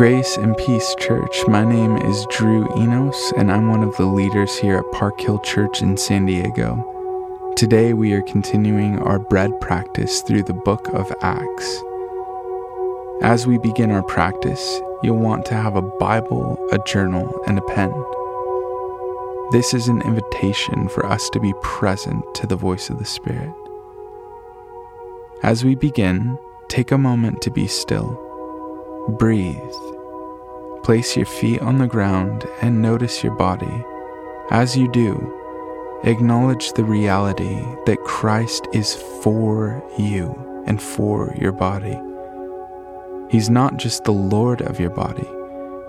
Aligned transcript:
Grace 0.00 0.38
and 0.38 0.56
Peace 0.56 0.94
Church. 0.98 1.46
My 1.46 1.62
name 1.62 1.98
is 1.98 2.26
Drew 2.30 2.66
Enos, 2.74 3.34
and 3.36 3.52
I'm 3.52 3.68
one 3.68 3.82
of 3.82 3.94
the 3.98 4.06
leaders 4.06 4.56
here 4.56 4.78
at 4.78 4.92
Park 4.92 5.20
Hill 5.20 5.40
Church 5.40 5.82
in 5.82 5.98
San 5.98 6.24
Diego. 6.24 7.52
Today, 7.54 7.92
we 7.92 8.14
are 8.14 8.22
continuing 8.22 8.98
our 9.00 9.18
bread 9.18 9.60
practice 9.60 10.22
through 10.22 10.44
the 10.44 10.54
book 10.54 10.88
of 10.94 11.12
Acts. 11.20 11.82
As 13.20 13.46
we 13.46 13.58
begin 13.58 13.90
our 13.90 14.02
practice, 14.02 14.80
you'll 15.02 15.18
want 15.18 15.44
to 15.44 15.54
have 15.54 15.76
a 15.76 15.82
Bible, 15.82 16.56
a 16.72 16.78
journal, 16.86 17.38
and 17.46 17.58
a 17.58 17.62
pen. 17.62 17.92
This 19.52 19.74
is 19.74 19.86
an 19.88 20.00
invitation 20.00 20.88
for 20.88 21.04
us 21.04 21.28
to 21.28 21.40
be 21.40 21.52
present 21.60 22.24
to 22.36 22.46
the 22.46 22.56
voice 22.56 22.88
of 22.88 22.98
the 22.98 23.04
Spirit. 23.04 23.52
As 25.42 25.62
we 25.62 25.74
begin, 25.74 26.38
take 26.68 26.90
a 26.90 26.96
moment 26.96 27.42
to 27.42 27.50
be 27.50 27.66
still. 27.66 28.29
Breathe. 29.10 29.56
Place 30.82 31.16
your 31.16 31.26
feet 31.26 31.60
on 31.60 31.78
the 31.78 31.86
ground 31.86 32.46
and 32.62 32.80
notice 32.80 33.22
your 33.22 33.34
body. 33.34 33.84
As 34.50 34.76
you 34.76 34.90
do, 34.90 36.00
acknowledge 36.04 36.72
the 36.72 36.84
reality 36.84 37.60
that 37.86 38.02
Christ 38.04 38.66
is 38.72 38.94
for 39.22 39.82
you 39.98 40.34
and 40.66 40.80
for 40.80 41.34
your 41.38 41.52
body. 41.52 41.98
He's 43.30 43.50
not 43.50 43.76
just 43.76 44.04
the 44.04 44.12
Lord 44.12 44.62
of 44.62 44.80
your 44.80 44.90
body, 44.90 45.28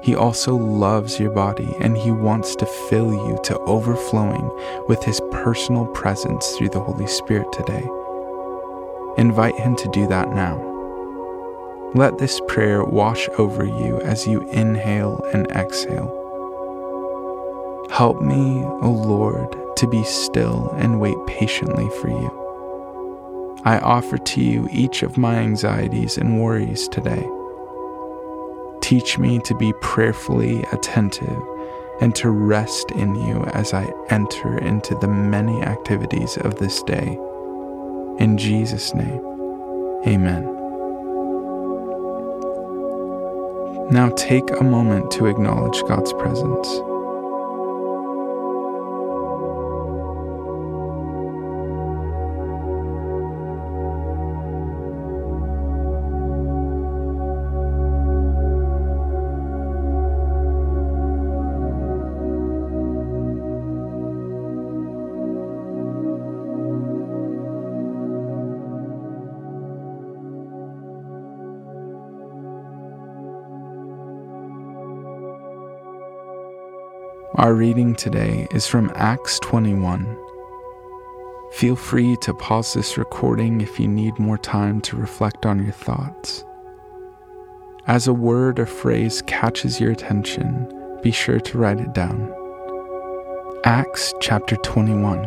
He 0.03 0.15
also 0.15 0.55
loves 0.55 1.19
your 1.19 1.31
body 1.31 1.69
and 1.81 1.97
He 1.97 2.11
wants 2.11 2.55
to 2.57 2.65
fill 2.65 3.11
you 3.11 3.39
to 3.43 3.57
overflowing 3.59 4.49
with 4.87 5.03
His 5.03 5.21
personal 5.31 5.85
presence 5.87 6.51
through 6.51 6.69
the 6.69 6.79
Holy 6.81 7.07
Spirit 7.07 7.51
today. 7.51 7.87
Invite 9.17 9.55
Him 9.55 9.75
to 9.77 9.89
do 9.89 10.07
that 10.07 10.29
now. 10.29 10.70
Let 11.93 12.19
this 12.19 12.39
prayer 12.47 12.85
wash 12.85 13.27
over 13.37 13.65
you 13.65 13.99
as 14.01 14.25
you 14.25 14.49
inhale 14.51 15.21
and 15.33 15.45
exhale. 15.51 16.17
Help 17.91 18.21
me, 18.21 18.63
O 18.63 18.89
Lord, 18.89 19.53
to 19.75 19.87
be 19.87 20.01
still 20.05 20.73
and 20.77 21.01
wait 21.01 21.17
patiently 21.27 21.89
for 21.99 22.07
you. 22.07 23.61
I 23.65 23.79
offer 23.79 24.17
to 24.17 24.41
you 24.41 24.69
each 24.71 25.03
of 25.03 25.17
my 25.17 25.35
anxieties 25.35 26.17
and 26.17 26.41
worries 26.41 26.87
today. 26.87 27.27
Teach 28.79 29.17
me 29.17 29.39
to 29.39 29.53
be 29.55 29.73
prayerfully 29.81 30.63
attentive 30.71 31.41
and 31.99 32.15
to 32.15 32.29
rest 32.29 32.89
in 32.91 33.15
you 33.15 33.43
as 33.53 33.73
I 33.73 33.91
enter 34.09 34.57
into 34.57 34.95
the 34.95 35.09
many 35.09 35.61
activities 35.61 36.37
of 36.37 36.55
this 36.55 36.81
day. 36.83 37.19
In 38.17 38.37
Jesus' 38.37 38.93
name, 38.95 39.21
amen. 40.07 40.60
Now 43.91 44.07
take 44.15 44.49
a 44.57 44.63
moment 44.63 45.11
to 45.11 45.25
acknowledge 45.25 45.83
God's 45.85 46.13
presence. 46.13 46.90
Our 77.35 77.53
reading 77.53 77.95
today 77.95 78.45
is 78.51 78.67
from 78.67 78.91
Acts 78.93 79.39
21. 79.39 80.17
Feel 81.53 81.77
free 81.77 82.17
to 82.23 82.33
pause 82.33 82.73
this 82.73 82.97
recording 82.97 83.61
if 83.61 83.79
you 83.79 83.87
need 83.87 84.19
more 84.19 84.37
time 84.37 84.81
to 84.81 84.97
reflect 84.97 85.45
on 85.45 85.63
your 85.63 85.71
thoughts. 85.71 86.43
As 87.87 88.05
a 88.05 88.13
word 88.13 88.59
or 88.59 88.65
phrase 88.65 89.21
catches 89.27 89.79
your 89.79 89.91
attention, 89.91 90.99
be 91.01 91.11
sure 91.11 91.39
to 91.39 91.57
write 91.57 91.79
it 91.79 91.93
down. 91.93 92.33
Acts 93.63 94.13
chapter 94.19 94.57
21. 94.57 95.25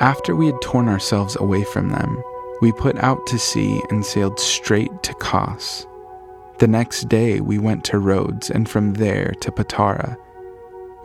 After 0.00 0.36
we 0.36 0.46
had 0.46 0.62
torn 0.62 0.88
ourselves 0.88 1.36
away 1.40 1.64
from 1.64 1.88
them, 1.88 2.22
we 2.62 2.70
put 2.74 2.96
out 2.98 3.26
to 3.26 3.40
sea 3.40 3.82
and 3.90 4.06
sailed 4.06 4.38
straight 4.38 5.02
to 5.02 5.14
Kos. 5.14 5.84
The 6.58 6.68
next 6.68 7.08
day 7.08 7.40
we 7.40 7.58
went 7.58 7.82
to 7.86 7.98
Rhodes 7.98 8.50
and 8.50 8.68
from 8.68 8.94
there 8.94 9.32
to 9.40 9.50
Patara 9.50 10.16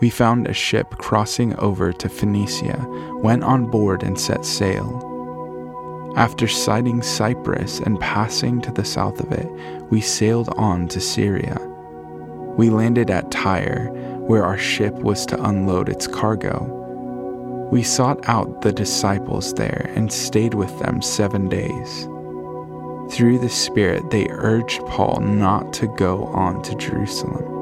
we 0.04 0.10
found 0.10 0.50
a 0.50 0.54
ship 0.54 0.98
crossing 0.98 1.58
over 1.60 1.94
to 1.94 2.10
Phoenicia, 2.10 2.86
went 3.24 3.42
on 3.42 3.72
board, 3.72 4.04
and 4.04 4.20
set 4.20 4.44
sail. 4.44 6.12
After 6.18 6.46
sighting 6.46 7.02
Cyprus 7.02 7.80
and 7.80 7.98
passing 8.02 8.60
to 8.64 8.72
the 8.74 8.84
south 8.84 9.22
of 9.22 9.32
it, 9.32 9.48
we 9.90 10.02
sailed 10.02 10.50
on 10.58 10.90
to 10.90 11.00
Syria. 11.00 11.58
We 12.58 12.70
landed 12.70 13.10
at 13.10 13.32
Tyre, 13.32 13.88
where 14.28 14.44
our 14.44 14.58
ship 14.58 14.94
was 14.96 15.26
to 15.28 15.42
unload 15.42 15.88
its 15.88 16.06
cargo. 16.06 16.66
We 17.72 17.82
sought 17.82 18.28
out 18.28 18.62
the 18.62 18.74
disciples 18.74 19.54
there 19.54 19.90
and 19.96 20.12
stayed 20.12 20.54
with 20.54 20.78
them 20.80 21.02
seven 21.02 21.48
days. 21.48 22.04
Through 23.10 23.40
the 23.40 23.48
Spirit, 23.48 24.10
they 24.10 24.28
urged 24.32 24.86
Paul 24.88 25.22
not 25.22 25.72
to 25.76 25.88
go 25.96 26.26
on 26.26 26.62
to 26.64 26.76
Jerusalem. 26.76 27.53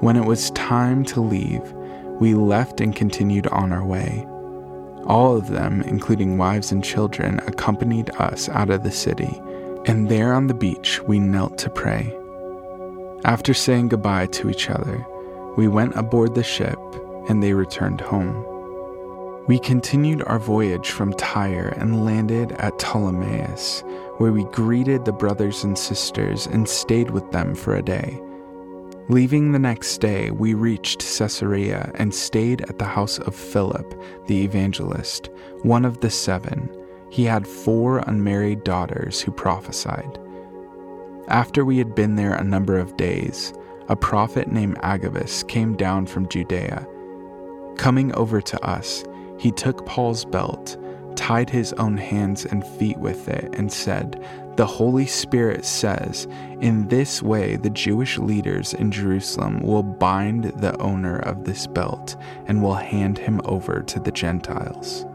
When 0.00 0.16
it 0.16 0.24
was 0.24 0.52
time 0.52 1.04
to 1.06 1.20
leave, 1.20 1.72
we 2.20 2.34
left 2.34 2.80
and 2.80 2.94
continued 2.94 3.48
on 3.48 3.72
our 3.72 3.84
way. 3.84 4.24
All 5.06 5.36
of 5.36 5.48
them, 5.48 5.82
including 5.82 6.38
wives 6.38 6.70
and 6.70 6.84
children, 6.84 7.40
accompanied 7.46 8.10
us 8.16 8.48
out 8.50 8.70
of 8.70 8.84
the 8.84 8.92
city, 8.92 9.40
and 9.86 10.08
there 10.08 10.34
on 10.34 10.46
the 10.46 10.54
beach 10.54 11.02
we 11.02 11.18
knelt 11.18 11.58
to 11.58 11.70
pray. 11.70 12.16
After 13.24 13.52
saying 13.54 13.88
goodbye 13.88 14.26
to 14.26 14.48
each 14.48 14.70
other, 14.70 15.04
we 15.56 15.66
went 15.66 15.96
aboard 15.96 16.36
the 16.36 16.44
ship 16.44 16.78
and 17.28 17.42
they 17.42 17.52
returned 17.52 18.00
home. 18.00 18.44
We 19.48 19.58
continued 19.58 20.22
our 20.22 20.38
voyage 20.38 20.90
from 20.90 21.12
Tyre 21.14 21.74
and 21.76 22.04
landed 22.04 22.52
at 22.52 22.78
Ptolemais, 22.78 23.82
where 24.18 24.30
we 24.30 24.44
greeted 24.44 25.04
the 25.04 25.12
brothers 25.12 25.64
and 25.64 25.76
sisters 25.76 26.46
and 26.46 26.68
stayed 26.68 27.10
with 27.10 27.28
them 27.32 27.54
for 27.56 27.74
a 27.74 27.82
day. 27.82 28.20
Leaving 29.10 29.52
the 29.52 29.58
next 29.58 29.98
day, 29.98 30.30
we 30.30 30.52
reached 30.52 31.00
Caesarea 31.00 31.90
and 31.94 32.14
stayed 32.14 32.60
at 32.62 32.78
the 32.78 32.84
house 32.84 33.18
of 33.18 33.34
Philip, 33.34 33.98
the 34.26 34.44
evangelist, 34.44 35.30
one 35.62 35.86
of 35.86 36.00
the 36.00 36.10
seven. 36.10 36.68
He 37.08 37.24
had 37.24 37.46
four 37.46 37.98
unmarried 38.06 38.64
daughters 38.64 39.22
who 39.22 39.32
prophesied. 39.32 40.18
After 41.28 41.64
we 41.64 41.78
had 41.78 41.94
been 41.94 42.16
there 42.16 42.34
a 42.34 42.44
number 42.44 42.78
of 42.78 42.98
days, 42.98 43.54
a 43.88 43.96
prophet 43.96 44.52
named 44.52 44.76
Agabus 44.82 45.42
came 45.44 45.74
down 45.74 46.06
from 46.06 46.28
Judea. 46.28 46.86
Coming 47.78 48.14
over 48.14 48.42
to 48.42 48.62
us, 48.62 49.04
he 49.38 49.52
took 49.52 49.86
Paul's 49.86 50.26
belt, 50.26 50.76
tied 51.16 51.48
his 51.48 51.72
own 51.74 51.96
hands 51.96 52.44
and 52.44 52.66
feet 52.66 52.98
with 52.98 53.26
it, 53.28 53.54
and 53.54 53.72
said, 53.72 54.22
the 54.58 54.66
Holy 54.66 55.06
Spirit 55.06 55.64
says, 55.64 56.26
In 56.60 56.88
this 56.88 57.22
way, 57.22 57.54
the 57.54 57.70
Jewish 57.70 58.18
leaders 58.18 58.74
in 58.74 58.90
Jerusalem 58.90 59.60
will 59.60 59.84
bind 59.84 60.46
the 60.46 60.76
owner 60.78 61.20
of 61.20 61.44
this 61.44 61.68
belt 61.68 62.16
and 62.46 62.60
will 62.60 62.74
hand 62.74 63.18
him 63.18 63.40
over 63.44 63.82
to 63.82 64.00
the 64.00 64.10
Gentiles. 64.10 65.06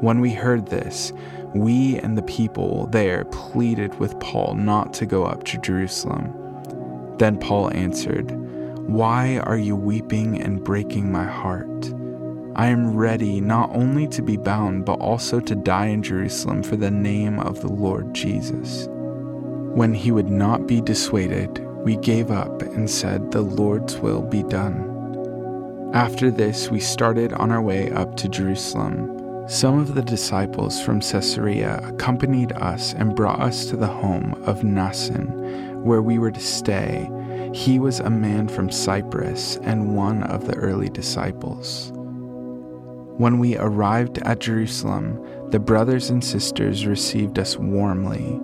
When 0.00 0.20
we 0.20 0.32
heard 0.32 0.66
this, 0.66 1.12
we 1.54 1.98
and 1.98 2.18
the 2.18 2.22
people 2.22 2.88
there 2.88 3.24
pleaded 3.26 3.94
with 4.00 4.18
Paul 4.18 4.54
not 4.54 4.92
to 4.94 5.06
go 5.06 5.24
up 5.24 5.44
to 5.44 5.58
Jerusalem. 5.58 6.34
Then 7.18 7.38
Paul 7.38 7.72
answered, 7.72 8.32
Why 8.88 9.38
are 9.44 9.58
you 9.58 9.76
weeping 9.76 10.42
and 10.42 10.64
breaking 10.64 11.12
my 11.12 11.24
heart? 11.24 11.94
I 12.56 12.66
am 12.66 12.96
ready 12.96 13.40
not 13.40 13.70
only 13.72 14.08
to 14.08 14.22
be 14.22 14.36
bound, 14.36 14.84
but 14.84 15.00
also 15.00 15.38
to 15.40 15.54
die 15.54 15.86
in 15.86 16.02
Jerusalem 16.02 16.62
for 16.62 16.76
the 16.76 16.90
name 16.90 17.38
of 17.38 17.60
the 17.60 17.72
Lord 17.72 18.12
Jesus. 18.12 18.88
When 18.90 19.94
he 19.94 20.10
would 20.10 20.30
not 20.30 20.66
be 20.66 20.80
dissuaded, 20.80 21.64
we 21.84 21.96
gave 21.96 22.30
up 22.32 22.62
and 22.62 22.90
said, 22.90 23.30
The 23.30 23.40
Lord's 23.40 23.98
will 23.98 24.22
be 24.22 24.42
done. 24.42 25.90
After 25.94 26.30
this, 26.30 26.70
we 26.70 26.80
started 26.80 27.32
on 27.32 27.52
our 27.52 27.62
way 27.62 27.92
up 27.92 28.16
to 28.16 28.28
Jerusalem. 28.28 29.48
Some 29.48 29.78
of 29.78 29.94
the 29.94 30.02
disciples 30.02 30.82
from 30.82 31.00
Caesarea 31.00 31.80
accompanied 31.84 32.52
us 32.52 32.94
and 32.94 33.16
brought 33.16 33.40
us 33.40 33.66
to 33.66 33.76
the 33.76 33.86
home 33.86 34.34
of 34.44 34.60
Mnason, 34.60 35.82
where 35.82 36.02
we 36.02 36.18
were 36.18 36.32
to 36.32 36.40
stay. 36.40 37.08
He 37.54 37.78
was 37.78 38.00
a 38.00 38.10
man 38.10 38.48
from 38.48 38.70
Cyprus 38.70 39.56
and 39.62 39.96
one 39.96 40.24
of 40.24 40.46
the 40.46 40.56
early 40.56 40.88
disciples. 40.88 41.92
When 43.20 43.38
we 43.38 43.54
arrived 43.58 44.16
at 44.22 44.38
Jerusalem, 44.38 45.22
the 45.50 45.58
brothers 45.58 46.08
and 46.08 46.24
sisters 46.24 46.86
received 46.86 47.38
us 47.38 47.54
warmly. 47.54 48.40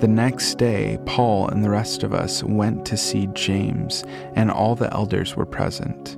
The 0.00 0.08
next 0.08 0.58
day, 0.58 0.98
Paul 1.06 1.46
and 1.46 1.62
the 1.62 1.70
rest 1.70 2.02
of 2.02 2.12
us 2.12 2.42
went 2.42 2.84
to 2.86 2.96
see 2.96 3.28
James, 3.34 4.02
and 4.34 4.50
all 4.50 4.74
the 4.74 4.92
elders 4.92 5.36
were 5.36 5.46
present. 5.46 6.16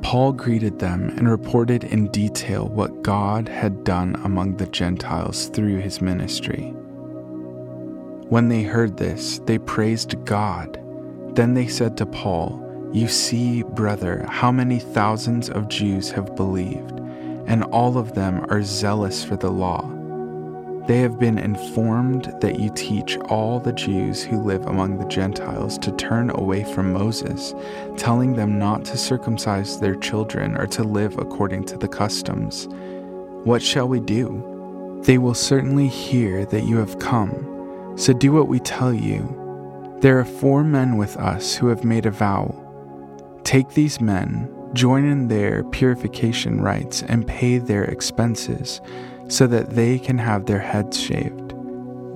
Paul 0.00 0.32
greeted 0.32 0.78
them 0.78 1.10
and 1.10 1.28
reported 1.28 1.84
in 1.84 2.10
detail 2.12 2.66
what 2.66 3.02
God 3.02 3.46
had 3.46 3.84
done 3.84 4.18
among 4.24 4.56
the 4.56 4.66
Gentiles 4.68 5.50
through 5.50 5.80
his 5.80 6.00
ministry. 6.00 6.70
When 8.30 8.48
they 8.48 8.62
heard 8.62 8.96
this, 8.96 9.38
they 9.40 9.58
praised 9.58 10.24
God. 10.24 10.80
Then 11.34 11.52
they 11.52 11.66
said 11.66 11.98
to 11.98 12.06
Paul, 12.06 12.65
You 12.92 13.08
see, 13.08 13.62
brother, 13.62 14.24
how 14.28 14.50
many 14.50 14.78
thousands 14.78 15.50
of 15.50 15.68
Jews 15.68 16.10
have 16.12 16.36
believed, 16.36 16.98
and 17.46 17.64
all 17.64 17.98
of 17.98 18.14
them 18.14 18.46
are 18.48 18.62
zealous 18.62 19.22
for 19.22 19.36
the 19.36 19.50
law. 19.50 19.92
They 20.86 21.00
have 21.00 21.18
been 21.18 21.36
informed 21.36 22.32
that 22.40 22.60
you 22.60 22.70
teach 22.74 23.18
all 23.28 23.58
the 23.58 23.72
Jews 23.72 24.22
who 24.22 24.40
live 24.40 24.64
among 24.66 24.98
the 24.98 25.08
Gentiles 25.08 25.78
to 25.78 25.90
turn 25.92 26.30
away 26.30 26.62
from 26.62 26.92
Moses, 26.92 27.54
telling 27.96 28.34
them 28.34 28.56
not 28.58 28.84
to 28.86 28.96
circumcise 28.96 29.80
their 29.80 29.96
children 29.96 30.56
or 30.56 30.66
to 30.68 30.84
live 30.84 31.18
according 31.18 31.64
to 31.66 31.76
the 31.76 31.88
customs. 31.88 32.68
What 33.44 33.62
shall 33.62 33.88
we 33.88 33.98
do? 33.98 35.00
They 35.04 35.18
will 35.18 35.34
certainly 35.34 35.88
hear 35.88 36.44
that 36.46 36.64
you 36.64 36.76
have 36.76 37.00
come, 37.00 37.94
so 37.96 38.12
do 38.12 38.32
what 38.32 38.48
we 38.48 38.60
tell 38.60 38.94
you. 38.94 39.98
There 40.00 40.18
are 40.18 40.24
four 40.24 40.62
men 40.62 40.96
with 40.96 41.16
us 41.16 41.56
who 41.56 41.66
have 41.66 41.84
made 41.84 42.06
a 42.06 42.10
vow. 42.10 42.54
Take 43.46 43.74
these 43.74 44.00
men, 44.00 44.52
join 44.72 45.04
in 45.04 45.28
their 45.28 45.62
purification 45.62 46.60
rites, 46.60 47.04
and 47.04 47.28
pay 47.28 47.58
their 47.58 47.84
expenses 47.84 48.80
so 49.28 49.46
that 49.46 49.70
they 49.70 50.00
can 50.00 50.18
have 50.18 50.46
their 50.46 50.58
heads 50.58 51.00
shaved. 51.00 51.54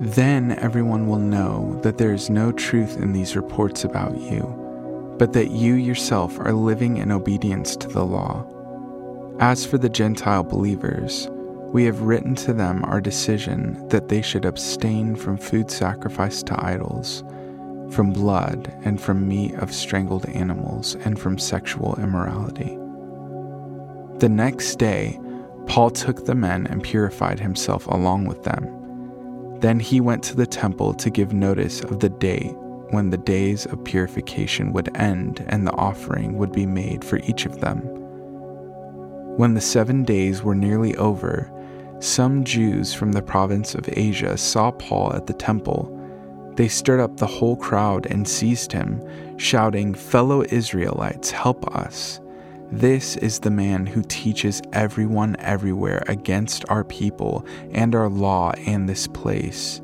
Then 0.01 0.51
everyone 0.59 1.07
will 1.07 1.19
know 1.19 1.79
that 1.83 1.97
there 1.97 2.11
is 2.11 2.29
no 2.29 2.51
truth 2.51 2.97
in 2.97 3.13
these 3.13 3.37
reports 3.37 3.85
about 3.85 4.19
you, 4.19 5.15
but 5.17 5.31
that 5.31 5.51
you 5.51 5.75
yourself 5.75 6.37
are 6.37 6.51
living 6.51 6.97
in 6.97 7.13
obedience 7.13 7.77
to 7.77 7.87
the 7.87 8.03
law. 8.03 8.45
As 9.39 9.65
for 9.65 9.77
the 9.77 9.87
Gentile 9.87 10.43
believers, 10.43 11.29
we 11.71 11.85
have 11.85 12.01
written 12.01 12.35
to 12.35 12.51
them 12.51 12.83
our 12.83 12.99
decision 12.99 13.87
that 13.87 14.09
they 14.09 14.21
should 14.21 14.43
abstain 14.43 15.15
from 15.15 15.37
food 15.37 15.71
sacrificed 15.71 16.47
to 16.47 16.61
idols, 16.61 17.23
from 17.91 18.11
blood, 18.11 18.73
and 18.83 18.99
from 19.01 19.27
meat 19.27 19.53
of 19.55 19.73
strangled 19.73 20.25
animals, 20.27 20.95
and 20.95 21.19
from 21.19 21.37
sexual 21.37 21.95
immorality. 21.99 22.77
The 24.19 24.29
next 24.29 24.77
day, 24.77 25.19
Paul 25.67 25.89
took 25.89 26.25
the 26.25 26.35
men 26.35 26.67
and 26.67 26.83
purified 26.83 27.39
himself 27.39 27.87
along 27.87 28.25
with 28.25 28.43
them. 28.43 29.59
Then 29.59 29.79
he 29.79 30.01
went 30.01 30.23
to 30.23 30.35
the 30.35 30.47
temple 30.47 30.93
to 30.95 31.09
give 31.09 31.33
notice 31.33 31.81
of 31.81 31.99
the 31.99 32.09
date 32.09 32.53
when 32.91 33.09
the 33.09 33.17
days 33.17 33.65
of 33.65 33.83
purification 33.83 34.73
would 34.73 34.95
end 34.97 35.45
and 35.47 35.65
the 35.65 35.73
offering 35.73 36.37
would 36.37 36.51
be 36.51 36.65
made 36.65 37.05
for 37.05 37.17
each 37.19 37.45
of 37.45 37.61
them. 37.61 37.79
When 39.37 39.53
the 39.53 39.61
seven 39.61 40.03
days 40.03 40.43
were 40.43 40.55
nearly 40.55 40.95
over, 40.97 41.51
some 41.99 42.43
Jews 42.43 42.93
from 42.93 43.11
the 43.11 43.21
province 43.21 43.75
of 43.75 43.87
Asia 43.93 44.35
saw 44.37 44.71
Paul 44.71 45.13
at 45.13 45.27
the 45.27 45.33
temple. 45.33 45.97
They 46.55 46.67
stirred 46.67 46.99
up 46.99 47.17
the 47.17 47.27
whole 47.27 47.55
crowd 47.55 48.05
and 48.07 48.27
seized 48.27 48.71
him, 48.71 49.01
shouting, 49.37 49.93
Fellow 49.93 50.43
Israelites, 50.43 51.31
help 51.31 51.75
us. 51.75 52.19
This 52.71 53.17
is 53.17 53.39
the 53.39 53.51
man 53.51 53.85
who 53.85 54.01
teaches 54.03 54.61
everyone 54.71 55.35
everywhere 55.39 56.03
against 56.07 56.63
our 56.69 56.83
people 56.83 57.45
and 57.71 57.93
our 57.95 58.09
law 58.09 58.51
and 58.65 58.87
this 58.87 59.07
place. 59.07 59.81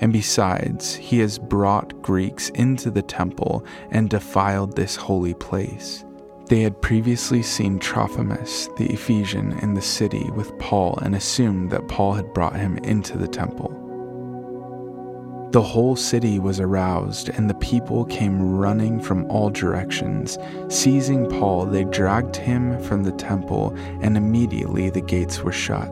And 0.00 0.12
besides, 0.12 0.94
he 0.94 1.20
has 1.20 1.38
brought 1.38 2.02
Greeks 2.02 2.50
into 2.50 2.90
the 2.90 3.02
temple 3.02 3.64
and 3.90 4.10
defiled 4.10 4.76
this 4.76 4.96
holy 4.96 5.32
place. 5.34 6.04
They 6.48 6.60
had 6.60 6.80
previously 6.82 7.42
seen 7.42 7.78
Trophimus, 7.78 8.68
the 8.76 8.92
Ephesian, 8.92 9.58
in 9.60 9.74
the 9.74 9.82
city 9.82 10.30
with 10.32 10.56
Paul 10.58 10.98
and 11.02 11.14
assumed 11.14 11.70
that 11.70 11.88
Paul 11.88 12.12
had 12.12 12.34
brought 12.34 12.56
him 12.56 12.76
into 12.78 13.16
the 13.16 13.28
temple. 13.28 13.85
The 15.56 15.62
whole 15.62 15.96
city 15.96 16.38
was 16.38 16.60
aroused, 16.60 17.30
and 17.30 17.48
the 17.48 17.54
people 17.54 18.04
came 18.04 18.58
running 18.58 19.00
from 19.00 19.24
all 19.30 19.48
directions. 19.48 20.36
Seizing 20.68 21.30
Paul, 21.30 21.64
they 21.64 21.84
dragged 21.84 22.36
him 22.36 22.78
from 22.82 23.04
the 23.04 23.12
temple, 23.12 23.74
and 24.02 24.18
immediately 24.18 24.90
the 24.90 25.00
gates 25.00 25.42
were 25.42 25.52
shut. 25.52 25.88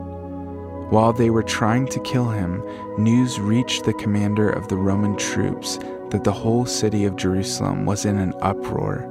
While 0.91 1.13
they 1.13 1.31
were 1.31 1.41
trying 1.41 1.87
to 1.87 1.99
kill 2.01 2.29
him, 2.29 2.61
news 2.99 3.39
reached 3.39 3.85
the 3.85 3.93
commander 3.93 4.47
of 4.47 4.67
the 4.67 4.77
Roman 4.77 5.17
troops 5.17 5.79
that 6.11 6.23
the 6.23 6.31
whole 6.31 6.67
city 6.67 7.05
of 7.05 7.15
Jerusalem 7.15 7.87
was 7.87 8.05
in 8.05 8.19
an 8.19 8.35
uproar. 8.43 9.09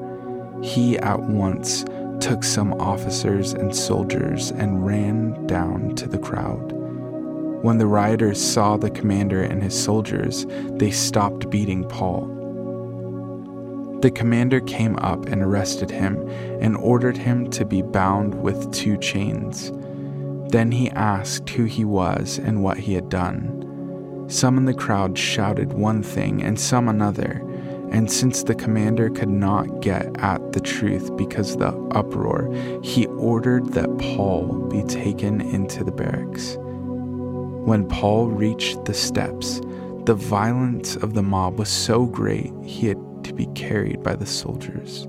He 0.62 0.97
at 0.99 1.19
once 1.19 1.85
took 2.21 2.45
some 2.45 2.75
officers 2.75 3.55
and 3.55 3.75
soldiers 3.75 4.53
and 4.53 4.87
ran 4.87 5.49
down 5.49 5.97
to 5.97 6.07
the 6.07 6.19
crowd. 6.19 6.74
When 7.64 7.78
the 7.78 7.87
rioters 7.87 8.38
saw 8.38 8.76
the 8.76 8.90
commander 8.90 9.43
and 9.43 9.62
his 9.62 9.72
soldiers, 9.82 10.44
they 10.72 10.90
stopped 10.90 11.49
beating 11.49 11.88
Paul. 11.88 12.26
The 14.02 14.11
commander 14.11 14.61
came 14.61 14.99
up 14.99 15.25
and 15.25 15.40
arrested 15.40 15.90
him 15.90 16.28
and 16.61 16.76
ordered 16.76 17.16
him 17.16 17.49
to 17.52 17.64
be 17.64 17.81
bound 17.81 18.34
with 18.34 18.70
two 18.70 18.99
chains. 18.99 19.72
Then 20.50 20.72
he 20.72 20.90
asked 20.90 21.49
who 21.49 21.64
he 21.64 21.87
was 21.87 22.38
and 22.38 22.62
what 22.62 22.76
he 22.76 22.93
had 22.93 23.08
done. 23.08 24.26
Some 24.28 24.58
in 24.58 24.66
the 24.66 24.75
crowd 24.75 25.16
shouted 25.16 25.72
one 25.72 26.02
thing 26.02 26.43
and 26.43 26.61
some 26.61 26.87
another, 26.87 27.43
and 27.90 28.12
since 28.12 28.43
the 28.43 28.55
commander 28.55 29.08
could 29.08 29.31
not 29.31 29.81
get 29.81 30.14
at 30.19 30.52
the 30.52 30.61
truth 30.61 31.16
because 31.16 31.55
of 31.55 31.61
the 31.61 31.96
uproar, 31.96 32.52
he 32.82 33.06
ordered 33.06 33.72
that 33.72 33.96
Paul 33.96 34.69
be 34.69 34.82
taken 34.82 35.40
into 35.40 35.82
the 35.82 35.93
barracks. 35.93 36.58
When 37.64 37.88
Paul 37.88 38.28
reached 38.28 38.84
the 38.84 38.93
steps, 38.93 39.58
the 40.05 40.14
violence 40.14 40.96
of 40.96 41.14
the 41.14 41.22
mob 41.22 41.58
was 41.58 41.70
so 41.70 42.05
great 42.05 42.52
he 42.62 42.88
had 42.88 43.25
to 43.25 43.32
be 43.32 43.46
carried 43.55 44.02
by 44.02 44.16
the 44.16 44.26
soldiers. 44.26 45.08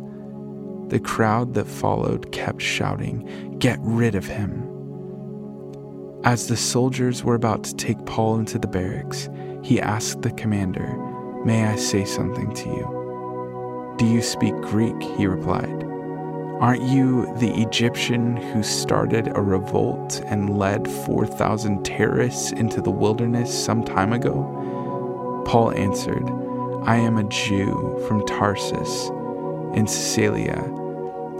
The 0.87 1.01
crowd 1.01 1.53
that 1.55 1.67
followed 1.67 2.31
kept 2.31 2.61
shouting, 2.61 3.57
Get 3.59 3.77
rid 3.81 4.15
of 4.15 4.25
him! 4.25 4.63
As 6.23 6.47
the 6.47 6.55
soldiers 6.55 7.25
were 7.25 7.35
about 7.35 7.65
to 7.65 7.75
take 7.75 8.05
Paul 8.05 8.39
into 8.39 8.57
the 8.57 8.67
barracks, 8.67 9.27
he 9.61 9.81
asked 9.81 10.21
the 10.21 10.31
commander, 10.31 10.95
May 11.43 11.65
I 11.65 11.75
say 11.75 12.05
something 12.05 12.53
to 12.53 12.69
you? 12.69 13.95
Do 13.97 14.05
you 14.05 14.21
speak 14.21 14.55
Greek? 14.61 14.99
He 15.17 15.27
replied. 15.27 15.94
Aren't 16.59 16.83
you 16.83 17.25
the 17.37 17.53
Egyptian 17.61 18.37
who 18.37 18.63
started 18.63 19.27
a 19.35 19.41
revolt 19.41 20.21
and 20.25 20.57
led 20.57 20.87
4,000 20.87 21.83
terrorists 21.83 22.53
into 22.53 22.81
the 22.81 22.91
wilderness 22.91 23.53
some 23.53 23.83
time 23.83 24.13
ago? 24.13 25.43
Paul 25.45 25.71
answered, 25.71 26.23
I 26.85 26.95
am 26.95 27.17
a 27.17 27.25
Jew 27.25 28.01
from 28.07 28.25
Tarsus 28.25 29.09
in 29.75 29.85
Cilicia, 29.85 30.63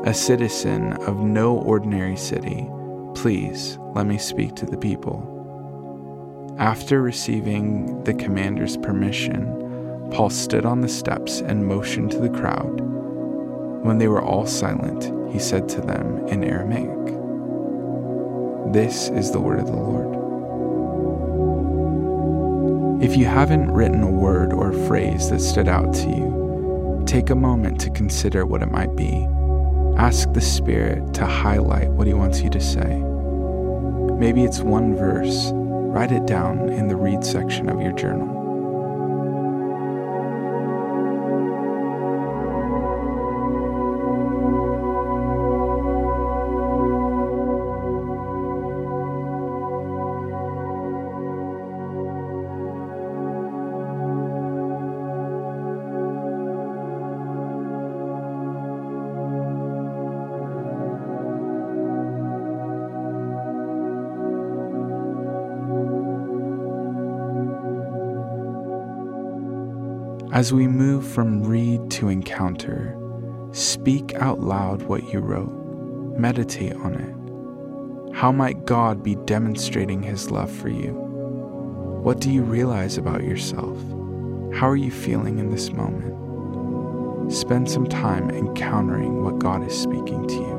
a 0.03 0.13
citizen 0.13 0.93
of 1.03 1.22
no 1.22 1.60
ordinary 1.60 2.17
city. 2.17 2.69
Please 3.13 3.79
let 3.93 4.05
me 4.05 4.17
speak 4.17 4.53
to 4.55 4.65
the 4.65 4.77
people. 4.77 5.31
After 6.60 7.01
receiving 7.01 8.03
the 8.03 8.13
commander's 8.13 8.75
permission, 8.75 10.10
Paul 10.12 10.29
stood 10.29 10.65
on 10.65 10.81
the 10.81 10.89
steps 10.89 11.39
and 11.39 11.65
motioned 11.65 12.12
to 12.12 12.19
the 12.19 12.29
crowd. 12.29 12.85
When 13.86 14.00
they 14.00 14.08
were 14.08 14.24
all 14.24 14.48
silent, 14.48 15.12
he 15.32 15.38
said 15.38 15.70
to 15.70 15.80
them 15.80 16.27
in 16.27 16.44
Aramaic, 16.44 16.89
This 18.74 19.10
is 19.10 19.30
the 19.30 19.39
word 19.39 19.60
of 19.60 19.68
the 19.68 19.75
Lord. 19.75 20.15
If 23.04 23.15
you 23.15 23.25
haven't 23.25 23.70
written 23.70 24.01
a 24.01 24.10
word 24.10 24.54
or 24.54 24.72
a 24.72 24.88
phrase 24.88 25.30
that 25.30 25.39
stood 25.39 25.68
out 25.68 25.94
to 25.94 26.10
you, 26.10 27.04
take 27.06 27.30
a 27.30 27.36
moment 27.36 27.80
to 27.82 27.92
consider 27.92 28.48
what 28.48 28.63
it 28.63 28.72
might 28.72 28.96
be. 28.96 29.27
Ask 29.98 30.34
the 30.34 30.42
Spirit 30.42 31.13
to 31.13 31.27
highlight 31.27 31.92
what 31.92 32.08
He 32.08 32.15
wants 32.15 32.42
you 32.42 32.50
to 32.50 32.60
say. 32.60 33.04
Maybe 34.18 34.44
it's 34.44 34.62
one 34.62 34.96
verse. 34.96 35.51
Write 35.54 36.12
it 36.12 36.25
down 36.25 36.70
in 36.70 36.88
the 36.88 36.96
read 36.96 37.24
section 37.24 37.70
of 37.70 37.80
your 37.80 37.94
journal. 37.94 38.45
As 70.36 70.51
we 70.51 70.68
move 70.68 71.08
from 71.08 71.44
read 71.46 71.89
to 71.92 72.10
encounter, 72.10 72.94
speak 73.54 74.13
out 74.15 74.42
loud 74.42 74.82
what 74.82 75.13
you 75.13 75.20
wrote, 75.22 75.50
meditate 76.20 76.74
on 76.74 76.94
it. 76.94 78.13
How 78.13 78.34
might 78.34 78.65
God 78.65 79.01
be 79.01 79.15
demonstrating 79.15 80.04
His 80.04 80.32
love 80.32 80.51
for 80.51 80.68
you? 80.68 80.92
What 82.04 82.20
do 82.20 82.30
you 82.30 82.44
realize 82.44 82.98
about 82.98 83.24
yourself? 83.24 83.77
How 84.54 84.68
are 84.68 84.75
you 84.75 84.92
feeling 84.92 85.39
in 85.39 85.51
this 85.51 85.72
moment? 85.72 87.32
Spend 87.32 87.72
some 87.72 87.88
time 87.88 88.30
encountering 88.30 89.24
what 89.24 89.39
God 89.39 89.65
is 89.65 89.74
speaking 89.74 90.27
to 90.27 90.36
you. 90.36 90.54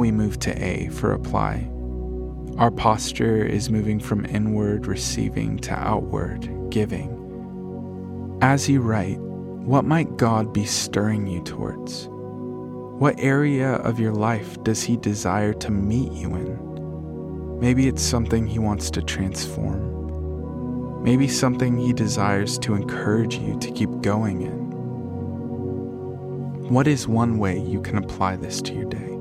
We 0.00 0.10
move 0.10 0.38
to 0.40 0.64
A 0.64 0.88
for 0.88 1.12
apply. 1.12 1.70
Our 2.56 2.70
posture 2.70 3.44
is 3.44 3.70
moving 3.70 4.00
from 4.00 4.24
inward 4.24 4.86
receiving 4.86 5.58
to 5.58 5.72
outward 5.72 6.48
giving. 6.70 8.38
As 8.42 8.68
you 8.68 8.80
write, 8.80 9.18
what 9.18 9.84
might 9.84 10.16
God 10.16 10.54
be 10.54 10.64
stirring 10.64 11.26
you 11.26 11.42
towards? 11.42 12.08
What 12.10 13.20
area 13.20 13.74
of 13.74 14.00
your 14.00 14.12
life 14.12 14.62
does 14.64 14.82
He 14.82 14.96
desire 14.96 15.52
to 15.52 15.70
meet 15.70 16.12
you 16.12 16.34
in? 16.34 17.58
Maybe 17.60 17.86
it's 17.86 18.02
something 18.02 18.46
He 18.46 18.58
wants 18.58 18.90
to 18.92 19.02
transform. 19.02 21.02
Maybe 21.04 21.28
something 21.28 21.76
He 21.76 21.92
desires 21.92 22.58
to 22.60 22.74
encourage 22.74 23.36
you 23.36 23.58
to 23.58 23.70
keep 23.70 23.90
going 24.00 24.40
in. 24.40 24.70
What 26.70 26.86
is 26.86 27.06
one 27.06 27.38
way 27.38 27.60
you 27.60 27.82
can 27.82 27.98
apply 27.98 28.36
this 28.36 28.62
to 28.62 28.72
your 28.72 28.86
day? 28.86 29.19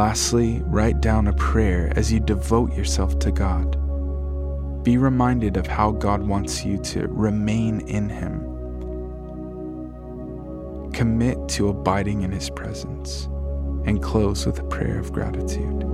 Lastly, 0.00 0.62
write 0.64 1.02
down 1.02 1.26
a 1.26 1.34
prayer 1.34 1.92
as 1.94 2.10
you 2.10 2.20
devote 2.20 2.74
yourself 2.74 3.18
to 3.18 3.30
God. 3.30 3.72
Be 4.82 4.96
reminded 4.96 5.58
of 5.58 5.66
how 5.66 5.90
God 5.90 6.22
wants 6.22 6.64
you 6.64 6.78
to 6.84 7.06
remain 7.08 7.80
in 7.80 8.08
Him. 8.08 8.40
Commit 10.94 11.36
to 11.50 11.68
abiding 11.68 12.22
in 12.22 12.32
His 12.32 12.48
presence 12.48 13.26
and 13.84 14.02
close 14.02 14.46
with 14.46 14.58
a 14.58 14.64
prayer 14.64 14.98
of 14.98 15.12
gratitude. 15.12 15.84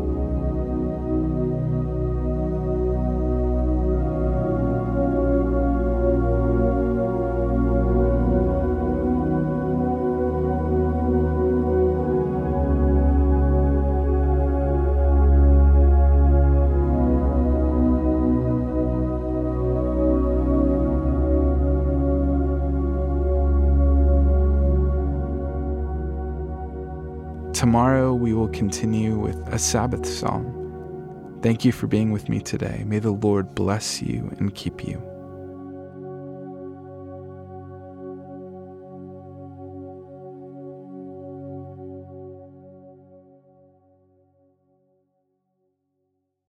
Tomorrow 27.56 28.12
we 28.12 28.34
will 28.34 28.48
continue 28.48 29.18
with 29.18 29.38
a 29.48 29.58
Sabbath 29.58 30.06
psalm. 30.06 31.38
Thank 31.40 31.64
you 31.64 31.72
for 31.72 31.86
being 31.86 32.12
with 32.12 32.28
me 32.28 32.38
today. 32.38 32.84
May 32.84 32.98
the 32.98 33.12
Lord 33.12 33.54
bless 33.54 34.02
you 34.02 34.30
and 34.38 34.54
keep 34.54 34.86
you. 34.86 35.15